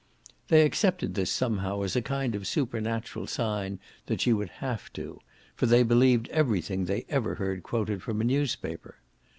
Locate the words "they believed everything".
5.67-6.85